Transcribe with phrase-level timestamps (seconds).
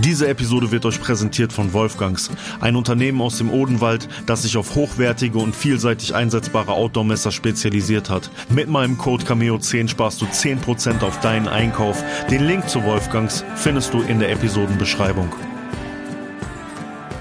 [0.00, 4.76] Diese Episode wird euch präsentiert von Wolfgangs, ein Unternehmen aus dem Odenwald, das sich auf
[4.76, 8.30] hochwertige und vielseitig einsetzbare Outdoor-Messer spezialisiert hat.
[8.48, 12.04] Mit meinem Code Cameo10 sparst du 10% auf deinen Einkauf.
[12.30, 15.32] Den Link zu Wolfgangs findest du in der Episodenbeschreibung.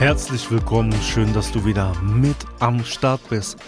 [0.00, 3.58] Herzlich willkommen, schön, dass du wieder mit am Start bist.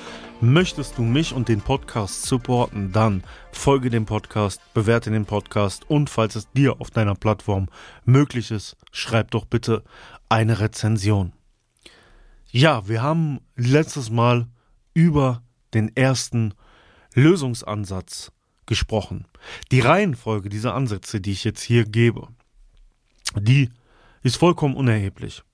[0.41, 3.23] Möchtest du mich und den Podcast supporten, dann
[3.53, 7.69] folge dem Podcast, bewerte den Podcast und falls es dir auf deiner Plattform
[8.05, 9.85] möglich ist, schreib doch bitte
[10.29, 11.33] eine Rezension.
[12.51, 14.49] Ja, wir haben letztes Mal
[14.95, 15.43] über
[15.75, 16.55] den ersten
[17.15, 18.33] Lösungsansatz
[18.67, 19.27] gesprochen.
[19.71, 22.27] Die Reihenfolge dieser Ansätze, die ich jetzt hier gebe,
[23.39, 23.71] die
[24.23, 25.45] ist vollkommen unerheblich.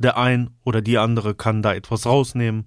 [0.00, 2.66] Der ein oder die andere kann da etwas rausnehmen.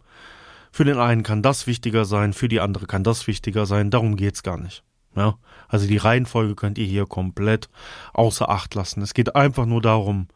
[0.71, 3.91] Für den einen kann das wichtiger sein, für die andere kann das wichtiger sein.
[3.91, 4.83] Darum geht's gar nicht.
[5.15, 5.35] Ja,
[5.67, 7.69] also die Reihenfolge könnt ihr hier komplett
[8.13, 9.01] außer Acht lassen.
[9.01, 10.27] Es geht einfach nur darum,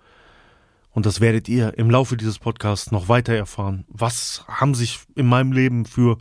[0.91, 3.85] und das werdet ihr im Laufe dieses Podcasts noch weiter erfahren.
[3.87, 6.17] Was haben sich in meinem Leben für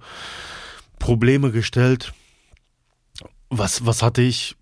[0.98, 2.12] Probleme gestellt?
[3.48, 4.56] Was, was hatte ich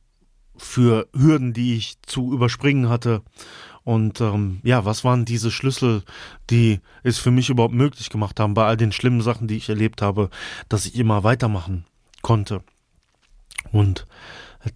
[0.57, 3.23] für Hürden, die ich zu überspringen hatte?
[3.85, 6.03] Und ähm, ja, was waren diese Schlüssel,
[6.49, 9.69] die es für mich überhaupt möglich gemacht haben, bei all den schlimmen Sachen, die ich
[9.69, 10.31] erlebt habe,
[10.71, 11.85] dass ich immer weitermachen
[12.23, 12.63] konnte.
[13.73, 14.07] Und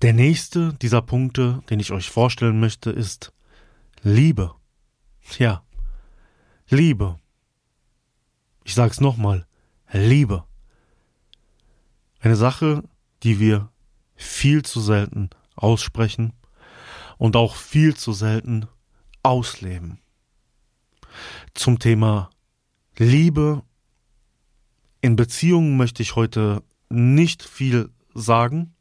[0.03, 3.33] der nächste dieser Punkte, den ich euch vorstellen möchte, ist
[4.03, 4.55] Liebe.
[5.39, 5.63] Ja,
[6.69, 7.19] Liebe.
[8.65, 9.47] Ich sag's nochmal,
[9.91, 10.45] Liebe.
[12.21, 12.83] Eine Sache,
[13.23, 13.71] die wir
[14.17, 16.35] viel zu selten aussprechen
[17.17, 18.67] und auch viel zu selten
[19.23, 20.01] ausleben.
[21.55, 22.31] Zum Thema
[22.97, 23.63] Liebe
[25.01, 28.75] in Beziehungen möchte ich heute nicht viel sagen,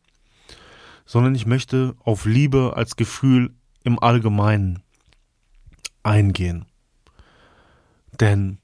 [1.06, 3.54] sondern ich möchte auf Liebe als Gefühl
[3.84, 4.84] im Allgemeinen
[6.04, 6.66] eingehen.
[8.20, 8.58] Denn,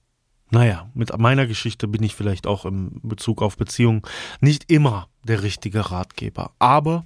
[0.50, 4.02] naja, mit meiner Geschichte bin ich vielleicht auch im Bezug auf Beziehungen
[4.42, 6.54] nicht immer der richtige Ratgeber.
[6.60, 7.06] Aber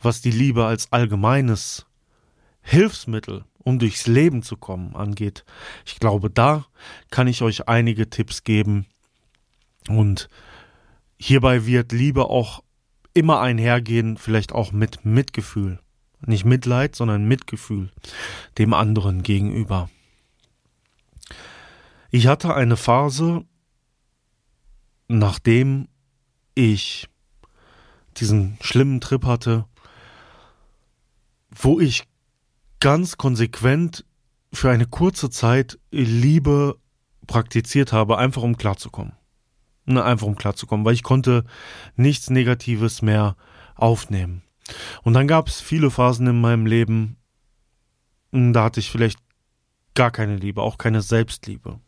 [0.00, 1.86] was die Liebe als allgemeines
[2.62, 5.44] Hilfsmittel um durchs Leben zu kommen angeht.
[5.84, 6.66] Ich glaube, da
[7.10, 8.86] kann ich euch einige Tipps geben.
[9.88, 10.28] Und
[11.18, 12.62] hierbei wird Liebe auch
[13.14, 15.80] immer einhergehen, vielleicht auch mit Mitgefühl.
[16.26, 17.90] Nicht Mitleid, sondern Mitgefühl
[18.58, 19.90] dem anderen gegenüber.
[22.10, 23.44] Ich hatte eine Phase,
[25.08, 25.88] nachdem
[26.54, 27.08] ich
[28.16, 29.66] diesen schlimmen Trip hatte,
[31.50, 32.04] wo ich
[32.84, 34.04] ganz konsequent
[34.52, 36.76] für eine kurze Zeit Liebe
[37.26, 39.14] praktiziert habe, einfach um klarzukommen.
[39.86, 41.44] Ne, einfach um klarzukommen, weil ich konnte
[41.96, 43.36] nichts Negatives mehr
[43.74, 44.42] aufnehmen.
[45.02, 47.16] Und dann gab es viele Phasen in meinem Leben,
[48.32, 49.18] hm, da hatte ich vielleicht
[49.94, 51.80] gar keine Liebe, auch keine Selbstliebe.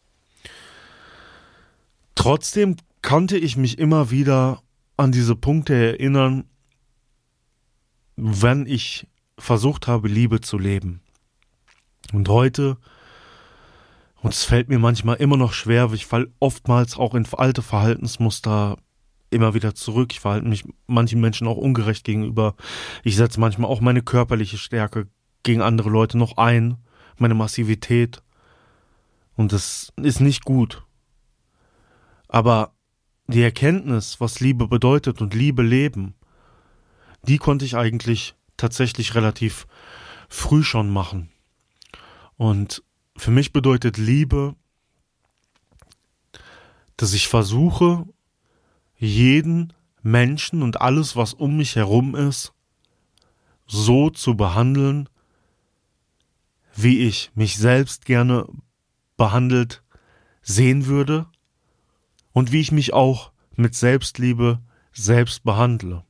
[2.14, 4.62] Trotzdem konnte ich mich immer wieder
[4.96, 6.44] an diese Punkte erinnern,
[8.16, 9.06] wenn ich
[9.38, 11.00] versucht habe, Liebe zu leben.
[12.12, 12.78] Und heute,
[14.22, 18.76] und es fällt mir manchmal immer noch schwer, ich falle oftmals auch in alte Verhaltensmuster
[19.30, 20.12] immer wieder zurück.
[20.12, 22.54] Ich verhalte mich manchen Menschen auch ungerecht gegenüber.
[23.02, 25.08] Ich setze manchmal auch meine körperliche Stärke
[25.42, 26.78] gegen andere Leute noch ein,
[27.18, 28.22] meine Massivität.
[29.36, 30.84] Und das ist nicht gut.
[32.28, 32.72] Aber
[33.26, 36.14] die Erkenntnis, was Liebe bedeutet und Liebe leben,
[37.22, 39.66] die konnte ich eigentlich tatsächlich relativ
[40.28, 41.30] früh schon machen.
[42.36, 42.82] Und
[43.16, 44.54] für mich bedeutet Liebe,
[46.96, 48.06] dass ich versuche,
[48.98, 49.72] jeden
[50.02, 52.52] Menschen und alles, was um mich herum ist,
[53.66, 55.08] so zu behandeln,
[56.74, 58.46] wie ich mich selbst gerne
[59.16, 59.82] behandelt
[60.42, 61.26] sehen würde
[62.32, 64.60] und wie ich mich auch mit Selbstliebe
[64.92, 66.04] selbst behandle.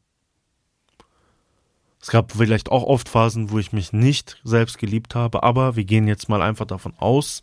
[2.01, 5.85] Es gab vielleicht auch oft Phasen, wo ich mich nicht selbst geliebt habe, aber wir
[5.85, 7.43] gehen jetzt mal einfach davon aus,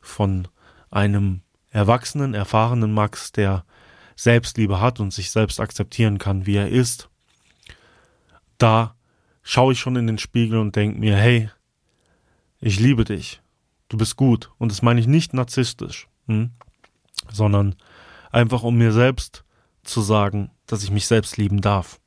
[0.00, 0.48] von
[0.90, 3.64] einem erwachsenen, erfahrenen Max, der
[4.16, 7.08] Selbstliebe hat und sich selbst akzeptieren kann, wie er ist.
[8.56, 8.96] Da
[9.42, 11.50] schaue ich schon in den Spiegel und denke mir, hey,
[12.60, 13.40] ich liebe dich.
[13.88, 14.50] du bist gut.
[14.58, 16.50] Und das meine ich nicht narzisstisch, hm?
[17.30, 17.74] sondern
[18.30, 19.44] einfach um mir selbst
[19.82, 22.00] zu sagen, dass ich mich selbst lieben darf.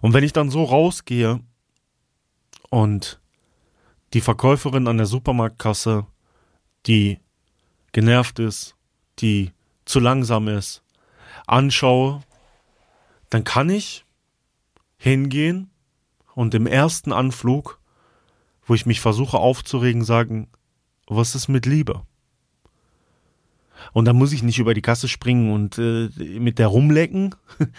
[0.00, 1.40] Und wenn ich dann so rausgehe
[2.70, 3.20] und
[4.12, 6.06] die Verkäuferin an der Supermarktkasse,
[6.86, 7.18] die
[7.92, 8.74] genervt ist,
[9.18, 9.52] die
[9.84, 10.82] zu langsam ist,
[11.46, 12.22] anschaue,
[13.28, 14.04] dann kann ich
[14.98, 15.70] hingehen
[16.34, 17.80] und im ersten Anflug,
[18.64, 20.48] wo ich mich versuche aufzuregen, sagen,
[21.06, 22.02] was ist mit Liebe?
[23.92, 26.08] Und dann muss ich nicht über die Kasse springen und äh,
[26.38, 27.34] mit der rumlecken,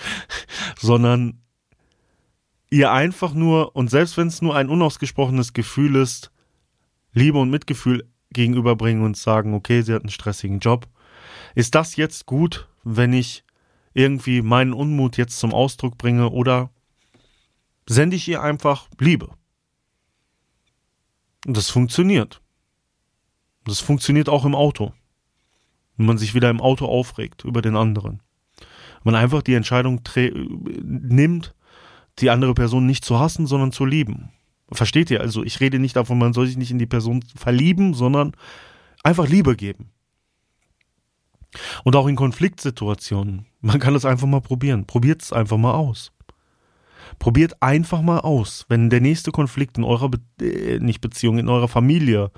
[0.79, 1.41] sondern
[2.71, 6.31] ihr einfach nur, und selbst wenn es nur ein unausgesprochenes Gefühl ist,
[7.13, 10.87] Liebe und Mitgefühl gegenüberbringen und sagen, okay, sie hat einen stressigen Job.
[11.53, 13.43] Ist das jetzt gut, wenn ich
[13.93, 16.69] irgendwie meinen Unmut jetzt zum Ausdruck bringe oder
[17.87, 19.29] sende ich ihr einfach Liebe?
[21.45, 22.41] Und das funktioniert.
[23.65, 24.93] Das funktioniert auch im Auto.
[25.97, 28.23] Wenn man sich wieder im Auto aufregt über den anderen.
[29.03, 30.01] Man einfach die Entscheidung
[30.83, 31.53] nimmt,
[32.19, 34.29] die andere Person nicht zu hassen, sondern zu lieben.
[34.71, 35.21] Versteht ihr?
[35.21, 38.33] Also ich rede nicht davon, man soll sich nicht in die Person verlieben, sondern
[39.03, 39.89] einfach Liebe geben.
[41.83, 43.45] Und auch in Konfliktsituationen.
[43.59, 44.85] Man kann das einfach mal probieren.
[44.85, 46.13] Probiert es einfach mal aus.
[47.19, 51.49] Probiert einfach mal aus, wenn der nächste Konflikt in eurer, Be äh, nicht Beziehung, in
[51.49, 52.31] eurer Familie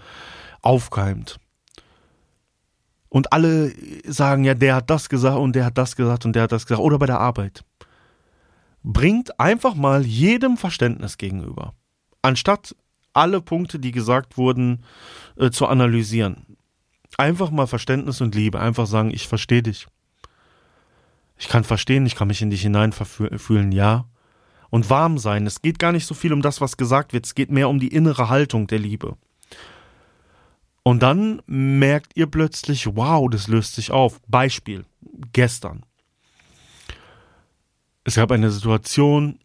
[0.62, 1.40] aufkeimt.
[3.10, 3.72] Und alle
[4.06, 6.66] sagen, ja, der hat das gesagt und der hat das gesagt und der hat das
[6.66, 6.82] gesagt.
[6.82, 7.64] Oder bei der Arbeit.
[8.84, 11.74] Bringt einfach mal jedem Verständnis gegenüber
[12.24, 12.76] anstatt
[13.14, 14.84] alle Punkte, die gesagt wurden,
[15.38, 16.58] äh, zu analysieren.
[17.18, 19.86] Einfach mal Verständnis und Liebe, einfach sagen, ich verstehe dich.
[21.38, 24.06] Ich kann verstehen, ich kann mich in dich hineinfühlen, ja.
[24.72, 25.46] Und warm sein.
[25.46, 27.80] Es geht gar nicht so viel um das, was gesagt wird, es geht mehr um
[27.80, 29.16] die innere Haltung der Liebe.
[30.82, 34.20] Und dann merkt ihr plötzlich, wow, das löst sich auf.
[34.28, 34.86] Beispiel,
[35.32, 35.86] gestern.
[38.04, 39.40] Es gab eine Situation,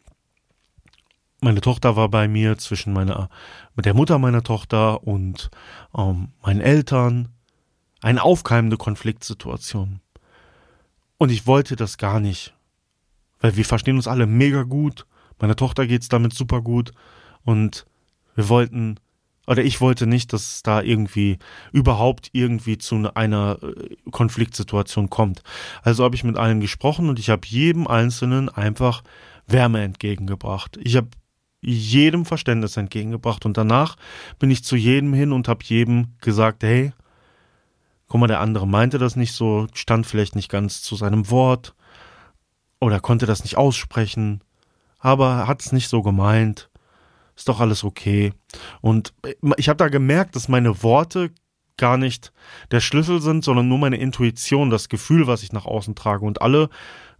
[1.41, 3.29] meine Tochter war bei mir zwischen meiner,
[3.77, 5.51] mit der Mutter meiner Tochter und
[5.97, 7.29] ähm, meinen Eltern.
[8.01, 10.01] Eine aufkeimende Konfliktsituation.
[11.17, 12.55] Und ich wollte das gar nicht.
[13.41, 15.07] Weil wir verstehen uns alle mega gut.
[15.41, 16.93] Meiner Tochter geht's damit super gut.
[17.45, 17.87] Und
[18.35, 18.99] wir wollten,
[19.49, 21.39] oder ich wollte nicht, dass es da irgendwie
[21.73, 25.43] überhaupt irgendwie zu einer äh, Konfliktsituation kommt.
[25.83, 29.03] Also habe ich mit allen gesprochen und ich habe jedem Einzelnen einfach
[29.47, 30.79] Wärme entgegengebracht.
[30.83, 31.09] Ich habe
[31.63, 33.97] jedem Verständnis entgegengebracht und danach
[34.39, 36.93] bin ich zu jedem hin und habe jedem gesagt, hey,
[38.07, 41.75] guck mal, der andere meinte das nicht so, stand vielleicht nicht ganz zu seinem Wort
[42.81, 44.43] oder konnte das nicht aussprechen,
[44.99, 46.68] aber hat es nicht so gemeint.
[47.39, 48.33] Ist doch alles okay.
[48.81, 49.15] Und
[49.57, 51.31] ich habe da gemerkt, dass meine Worte
[51.77, 52.33] gar nicht
[52.73, 56.27] der Schlüssel sind, sondern nur meine Intuition, das Gefühl, was ich nach außen trage.
[56.27, 56.69] Und alle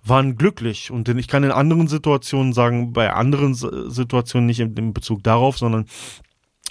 [0.03, 0.91] waren glücklich.
[0.91, 5.87] Und ich kann in anderen Situationen sagen, bei anderen Situationen nicht in Bezug darauf, sondern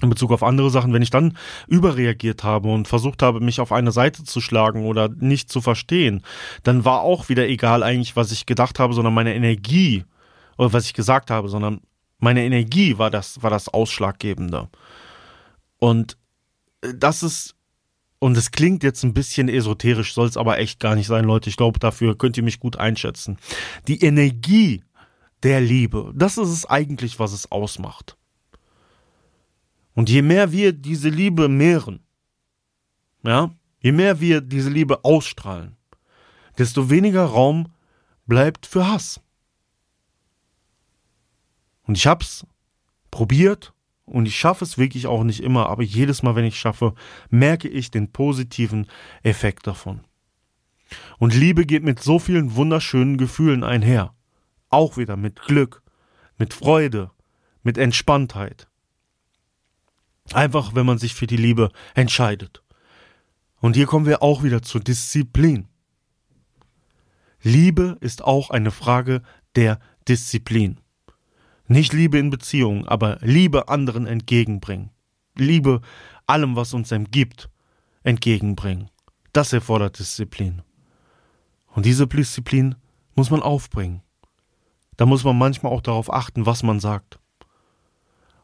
[0.01, 3.71] in Bezug auf andere Sachen, wenn ich dann überreagiert habe und versucht habe, mich auf
[3.71, 6.21] eine Seite zu schlagen oder nicht zu verstehen,
[6.63, 10.03] dann war auch wieder egal eigentlich, was ich gedacht habe, sondern meine Energie
[10.57, 11.79] oder was ich gesagt habe, sondern
[12.19, 14.69] meine Energie war das, war das Ausschlaggebende.
[15.77, 16.17] Und
[16.81, 17.57] das ist
[18.19, 21.49] und es klingt jetzt ein bisschen esoterisch, soll es aber echt gar nicht sein, Leute.
[21.49, 23.37] Ich glaube, dafür könnt ihr mich gut einschätzen.
[23.87, 24.83] Die Energie
[25.43, 28.17] der Liebe, das ist es eigentlich, was es ausmacht.
[29.93, 31.99] Und je mehr wir diese Liebe mehren,
[33.23, 35.75] ja, je mehr wir diese Liebe ausstrahlen,
[36.57, 37.71] desto weniger Raum
[38.25, 39.21] bleibt für Hass.
[41.87, 42.45] Und ich hab's
[43.09, 43.73] probiert
[44.05, 46.93] und ich schaffe es wirklich auch nicht immer, aber jedes Mal, wenn ich schaffe,
[47.29, 48.87] merke ich den positiven
[49.23, 50.01] Effekt davon.
[51.17, 54.13] Und Liebe geht mit so vielen wunderschönen Gefühlen einher.
[54.69, 55.81] Auch wieder mit Glück,
[56.37, 57.11] mit Freude,
[57.63, 58.67] mit Entspanntheit.
[60.33, 62.63] Einfach, wenn man sich für die Liebe entscheidet.
[63.59, 65.67] Und hier kommen wir auch wieder zur Disziplin.
[67.41, 69.21] Liebe ist auch eine Frage
[69.55, 70.79] der Disziplin.
[71.67, 74.91] Nicht Liebe in Beziehungen, aber Liebe anderen entgegenbringen.
[75.35, 75.81] Liebe
[76.25, 77.49] allem, was uns gibt,
[78.03, 78.89] entgegenbringen.
[79.33, 80.61] Das erfordert Disziplin.
[81.67, 82.75] Und diese Disziplin
[83.15, 84.01] muss man aufbringen.
[84.95, 87.19] Da muss man manchmal auch darauf achten, was man sagt.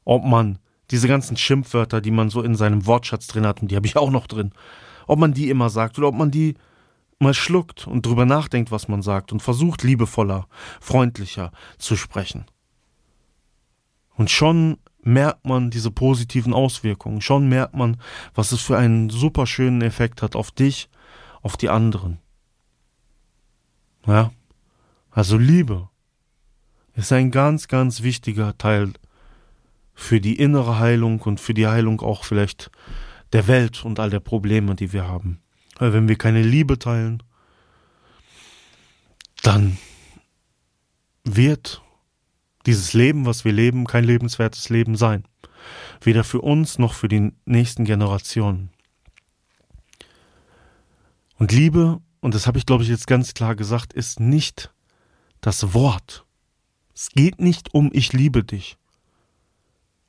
[0.03, 0.60] Ob man
[0.92, 3.96] diese ganzen Schimpfwörter, die man so in seinem Wortschatz drin hat, und die habe ich
[3.96, 4.51] auch noch drin,
[5.08, 6.56] ob man die immer sagt oder ob man die
[7.20, 10.48] mal schluckt und drüber nachdenkt, was man sagt und versucht liebevoller,
[10.82, 12.46] freundlicher zu sprechen.
[14.15, 17.22] Und schon merkt man diese positiven Auswirkungen.
[17.22, 17.98] Schon merkt man,
[18.34, 20.89] was es für einen super schönen Effekt hat auf dich,
[21.41, 22.20] auf die anderen.
[24.05, 24.32] Ja,
[25.12, 25.89] also Liebe
[26.96, 28.93] ist ein ganz, ganz wichtiger Teil
[29.93, 32.72] für die innere Heilung und für die Heilung auch vielleicht
[33.32, 35.39] der Welt und all der Probleme, die wir haben.
[35.77, 37.24] Weil wenn wir keine Liebe teilen,
[39.41, 39.77] dann
[41.24, 41.83] wird
[42.65, 45.24] dieses Leben, was wir leben, kein lebenswertes Leben sein.
[46.01, 48.70] Weder für uns noch für die nächsten Generationen.
[51.38, 54.72] Und Liebe, und das habe ich glaube ich jetzt ganz klar gesagt, ist nicht
[55.41, 56.25] das Wort.
[56.96, 58.77] Es geht nicht um ich liebe dich.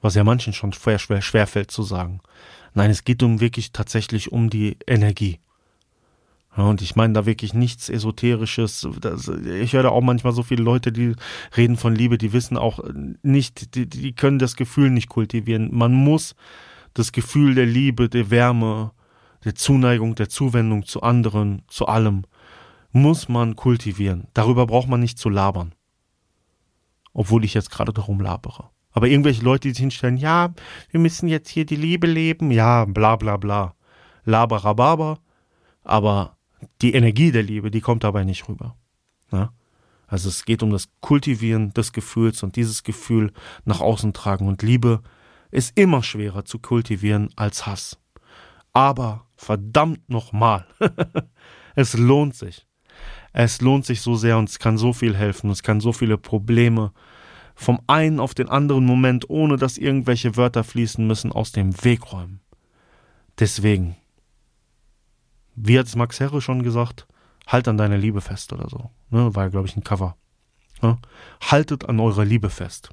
[0.00, 2.20] Was ja manchen schon schwer, schwer, schwer fällt zu sagen.
[2.74, 5.40] Nein, es geht um wirklich tatsächlich um die Energie.
[6.56, 8.86] Ja, und ich meine da wirklich nichts Esoterisches.
[9.00, 11.14] Das, ich höre da auch manchmal so viele Leute, die
[11.56, 12.80] reden von Liebe, die wissen auch
[13.22, 15.74] nicht, die, die können das Gefühl nicht kultivieren.
[15.74, 16.36] Man muss
[16.94, 18.92] das Gefühl der Liebe, der Wärme,
[19.44, 22.22] der Zuneigung, der Zuwendung zu anderen, zu allem,
[22.92, 24.28] muss man kultivieren.
[24.32, 25.74] Darüber braucht man nicht zu labern.
[27.12, 28.70] Obwohl ich jetzt gerade darum labere.
[28.92, 30.54] Aber irgendwelche Leute, die sich hinstellen, ja,
[30.90, 33.74] wir müssen jetzt hier die Liebe leben, ja, bla bla bla.
[34.24, 35.18] Laberababa.
[35.82, 36.36] Aber
[36.82, 38.76] die Energie der Liebe, die kommt dabei nicht rüber.
[39.32, 39.52] Ja?
[40.06, 43.32] Also es geht um das Kultivieren des Gefühls und dieses Gefühl
[43.64, 44.46] nach außen tragen.
[44.46, 45.02] Und Liebe
[45.50, 47.98] ist immer schwerer zu kultivieren als Hass.
[48.72, 50.66] Aber verdammt nochmal,
[51.74, 52.66] es lohnt sich.
[53.32, 55.50] Es lohnt sich so sehr und es kann so viel helfen.
[55.50, 56.92] Es kann so viele Probleme
[57.54, 62.12] vom einen auf den anderen Moment, ohne dass irgendwelche Wörter fließen müssen, aus dem Weg
[62.12, 62.40] räumen.
[63.38, 63.96] Deswegen,
[65.56, 67.06] wie hat es Max Herre schon gesagt,
[67.46, 68.90] halt an deiner Liebe fest oder so.
[69.10, 70.16] Ne, war ja, glaube ich, ein Cover.
[70.82, 70.98] Ne?
[71.40, 72.90] Haltet an eurer Liebe fest.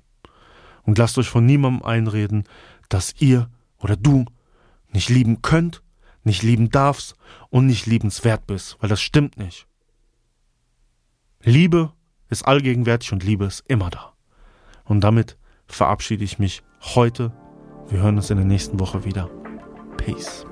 [0.84, 2.44] Und lasst euch von niemandem einreden,
[2.90, 3.50] dass ihr
[3.80, 4.26] oder du
[4.90, 5.82] nicht lieben könnt,
[6.24, 7.16] nicht lieben darfst
[7.50, 9.68] und nicht liebenswert bist, weil das stimmt nicht.
[11.42, 11.94] Liebe
[12.30, 14.14] ist allgegenwärtig und Liebe ist immer da.
[14.84, 16.64] Und damit verabschiede ich mich
[16.96, 17.32] heute.
[17.90, 19.30] Wir hören uns in der nächsten Woche wieder.
[19.98, 20.46] Peace.